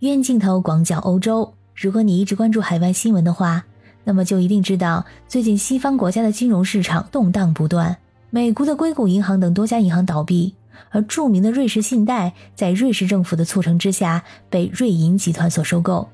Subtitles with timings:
[0.00, 1.54] 远镜头广角欧洲。
[1.74, 3.64] 如果你一直关注海外新闻的话，
[4.04, 7.96] 那么就一定知道，最近西方国家的金融市场动荡不断，
[8.28, 10.54] 美国的硅谷银行等多家银行倒闭，
[10.90, 16.06] 而著名的瑞士信贷在瑞士政府的促成之下被瑞银集团所收购。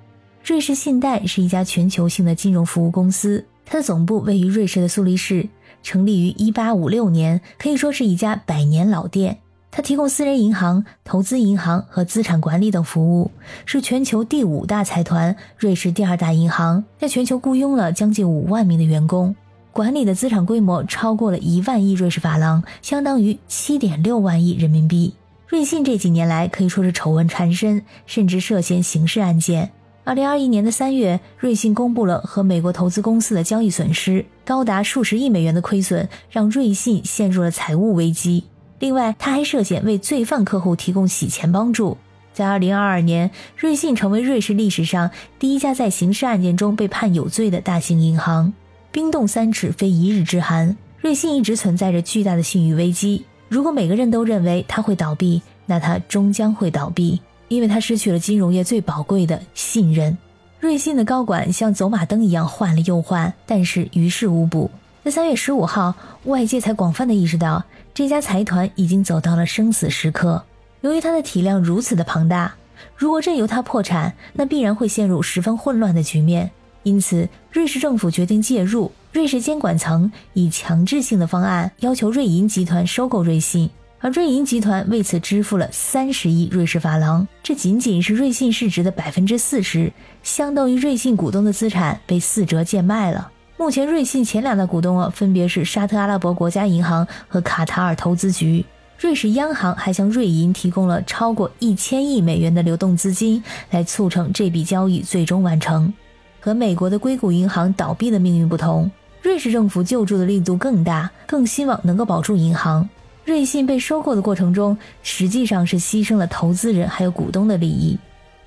[0.45, 5.49] 瑞士信贷是一家全球性的金融服务公司，它的总部位于瑞士的苏黎世，
[5.83, 9.39] 成立于1856年，可以说是一家百年老店。
[9.75, 13.31] 它提供私人银行、投资银行和资产管理等服务，
[13.65, 19.35] 是全球第五大财团、瑞士第二大银行，在全球雇佣了将近五万名的员工，
[19.73, 25.15] 管理的资产规模超过了一万亿瑞士法郎，相当于七点六万亿人民币。
[25.49, 29.73] 瑞信这几年来可以说是丑闻缠身，甚至涉嫌刑事案件。
[30.05, 38.45] 二零二一年的三月，瑞信公布了和美国投资公司的交易损失高达数十亿美元的亏损，让瑞信陷入了财务危机。
[38.83, 41.97] 另外，他还涉嫌为罪犯客户提供洗钱帮助。
[42.33, 45.09] 在二零二二年，瑞信成为瑞士历史上
[45.39, 48.53] 第一家在刑事案件中被判有罪的大型银行。
[48.91, 50.77] 冰冻三尺，非一日之寒。
[51.01, 53.25] 瑞信一直存在着巨大的信誉危机。
[53.49, 60.19] 如果每个人都认为它会倒闭，那它终将会倒闭，因为它失去了金融业最宝贵的信任。
[60.59, 64.69] 瑞信的高管像走马灯一样换了又换，但是于事无补。
[65.05, 65.93] 在三月十五号，
[66.27, 67.65] 外界才广泛的意识到。
[67.93, 70.45] 这家财团已经走到了生死时刻。
[70.81, 72.55] 由于它的体量如此的庞大，
[72.97, 76.53] 如果任由它破产，那必然会陷入十分混乱的局面。
[76.85, 78.93] 因此，瑞士政府决定介入。
[79.13, 89.93] 瑞士监管层以强制性的方案要求瑞银集团收购瑞信，而瑞银集团为此支付了三十亿瑞士法郎，这仅仅是瑞信市值的百分之四十，
[90.23, 93.32] 相当于瑞信股东的资产被四折贱卖了。
[93.63, 98.65] 目前，瑞信前两大股东啊，分别是沙特阿拉伯国家银行和卡塔尔投资局。
[98.99, 103.41] 瑞士央行还向瑞银提供了超过一千亿美元的流动资金，
[103.71, 105.95] 来促成这笔交易最终完成。
[106.41, 108.91] 和美国的硅谷银行倒闭的命运不同，
[109.23, 112.89] 瑞士政府救助的力度更大，更希望能够保住银行。
[113.25, 117.97] 瑞信被收购的过程中，实际上是牺牲了投资人还有股东的利益。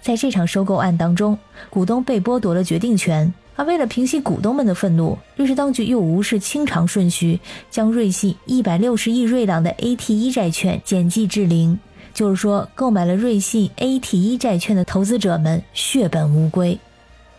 [0.01, 1.39] 在这场收购案当中，
[1.69, 3.33] 股东被剥夺了决定权。
[3.55, 7.39] 而为了平息股东们的愤怒，瑞士当局又无视清偿顺序，
[7.71, 11.79] 将瑞信一百六十亿瑞郎的 A T E 债券减记至零。
[12.13, 16.79] 就是说，购买了瑞信 A T E 债券的投资者们血本无归。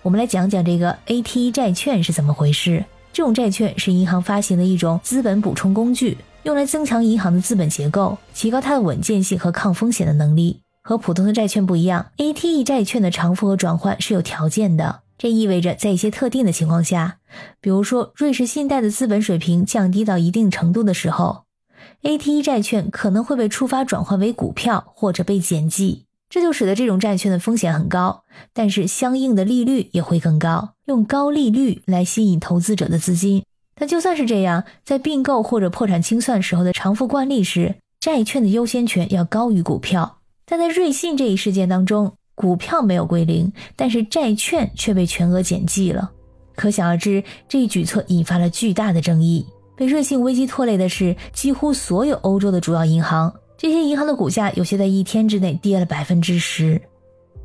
[0.03, 2.85] 我们来讲讲这个 A T E 债券是怎么回事。
[3.13, 10.61] 这种债券是银行发行的一种资本补充工具，用来增强银行的资本结构，提高它的稳健性和抗风险的能力。
[10.83, 15.01] 和普通的债券不一样，A T E 债券的偿付和转换是有条件的。
[15.19, 17.19] 这意味着，在一些特定的情况下，
[17.61, 21.45] 比如说瑞士信贷的资本水平降低到一定程度的时候
[22.03, 33.43] ，AT1 债券可能会被触发转换为股票或者被减记，这就使得这种债券的风险很高，但是相应的利率也会更高，用高利率来吸引投资者的资金。
[33.75, 42.17] 但就算是这样，在并购或者破产清算时候的偿付惯例是，债券的优先权要高于股票，但在瑞信这一事件当中。
[42.37, 46.13] 股票没有归零，但是债券却被全额减记了。
[46.55, 49.45] 可想而知，这一举措引发了巨大的争议。
[49.75, 56.81] 被瑞信危机拖累的是几乎所有欧洲的主要银行，这些银行的股价有些在一天之内跌了百分之十。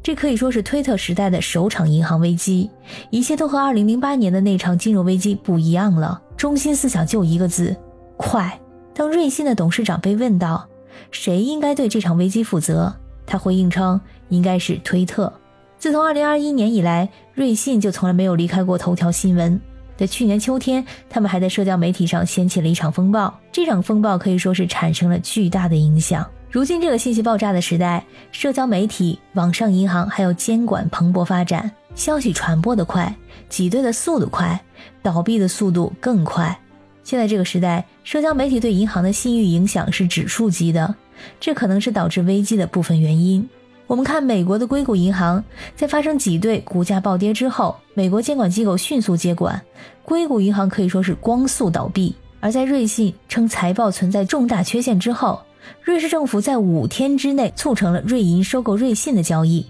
[0.04, 2.70] 这可以说是推特时代的首场银行危机，
[3.10, 6.22] 一切都和2008年的那场金融危机不一样了。
[6.38, 7.76] 中心思想就一个字：
[8.18, 8.60] 快。
[8.94, 10.68] 当瑞信的董事长被问到
[11.12, 12.94] 谁应该对这场危机负责，
[13.32, 13.98] 他回应称。
[14.32, 15.32] 应该是推特。
[15.78, 19.60] 自从2021年以来，瑞信就从来没有离开过头条新闻。
[19.98, 23.38] 在去年秋天，他们还在社交媒体上掀起了一场风暴。
[23.52, 26.26] 这场风暴可以说是产生了巨大的影响。
[26.50, 33.14] 如今这个信息爆炸的时代，社交媒体、网上银行还有监管蓬勃发展，消息传播的快，
[33.50, 34.62] 挤兑的速度快，
[35.04, 36.58] 倒闭的速度更快。
[37.04, 40.96] 现在这个时代，社交媒体对银行的信誉影响是指数级的，
[41.40, 43.48] 这可能是导致危机的部分原因。
[43.88, 45.44] 我们看美国的硅谷银行，
[45.76, 49.62] 在发生挤兑、股价暴跌之后，美国监管机构迅速接管，
[50.04, 52.16] 硅谷银行可以说是光速倒闭。
[52.40, 55.42] 而在瑞信称财报存在重大缺陷之后，
[55.84, 59.68] 瑞士政府在五天之内促成了瑞银收购瑞信的交易，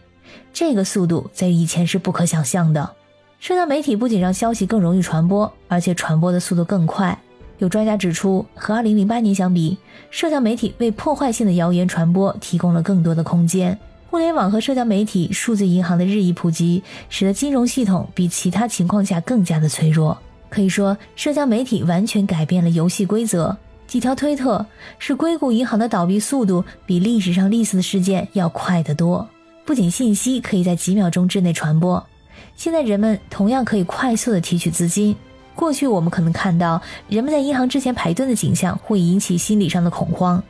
[0.53, 2.91] 这个速度在以前是不可想象的。
[3.39, 7.19] 社交媒体不仅让消息更容易传播，而且传播的速度更快。
[7.61, 9.77] 有专家指出，和2008年相比，
[10.09, 13.77] 社交媒体为破坏性的谣言传播提供了更多的空间。
[14.09, 20.17] 互联网和社交媒体、数字银行的日益普及，使得金融系统比其他情况下更加的脆弱。
[20.49, 23.55] 可以说，社交媒体完全改变了游戏规则。
[23.85, 24.65] 几条推特
[24.97, 29.29] 使硅谷银行的倒闭速度比历史上类似的事件要快得多。
[29.67, 32.03] 不仅信息可以在几秒钟之内传播，
[32.55, 35.15] 现在人们同样可以快速的提取资金。
[35.61, 40.41] 过去我们可能看到人们在银行之前排队的景象，会引起心理上的恐慌，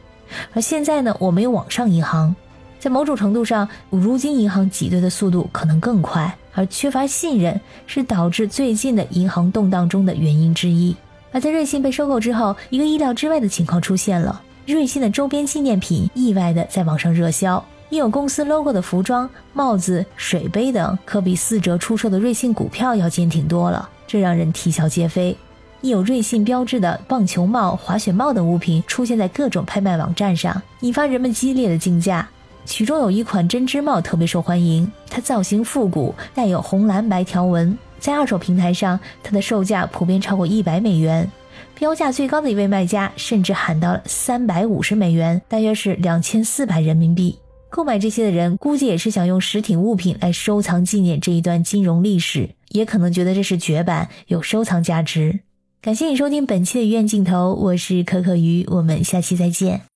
[0.54, 2.34] 而现在呢，我们有网上银行，
[2.80, 10.96] 在某种程度上，如今银行挤兑的速度可能更快，而缺乏信任是导致最近的银行动荡中的原因之一。
[11.34, 23.90] 而在瑞信被收购之后，一个意料之外的情况出现了：瑞信的周边纪念品意外的在网上热销，印有公司 logo 的服装、帽子、水杯等，可比四折出售的瑞信股票要坚挺多了。
[24.12, 25.34] 这让人啼笑皆非。
[25.80, 32.28] 一有瑞信标志的棒球帽、滑雪帽等物品出现在各种拍卖网站上，引发人们激烈的竞价。
[32.66, 37.78] 其中有一款针织帽特别受欢迎，它造型复古，带有红蓝白条纹。
[38.00, 41.32] 在二手平台上，它的售价普遍超过一百美元，
[41.80, 47.40] 标价最高的一位卖家甚至喊到了三百五十美元，大约是两千四百人民币。
[47.70, 55.42] 购买这些的人估计也是想用实体物品来收藏纪念这一段金融历史，也可能觉得这是绝版，有收藏价值。
[55.82, 59.82] 感谢你收听本期的医院镜头，我是可可鱼，我们下期再见。